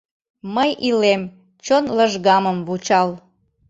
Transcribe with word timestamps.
Мый 0.55 0.69
илем, 0.87 1.21
чон 1.65 1.83
лыжгамым 1.97 2.57
вучал. 2.67 3.09